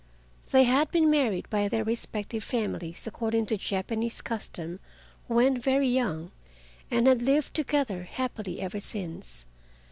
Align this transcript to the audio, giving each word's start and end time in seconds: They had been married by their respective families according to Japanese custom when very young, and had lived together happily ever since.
They 0.49 0.63
had 0.63 0.89
been 0.89 1.11
married 1.11 1.47
by 1.51 1.67
their 1.67 1.83
respective 1.83 2.43
families 2.43 3.05
according 3.05 3.45
to 3.45 3.57
Japanese 3.57 4.23
custom 4.23 4.79
when 5.27 5.59
very 5.59 5.87
young, 5.87 6.31
and 6.89 7.05
had 7.05 7.21
lived 7.21 7.53
together 7.53 8.05
happily 8.05 8.59
ever 8.61 8.79
since. 8.79 9.45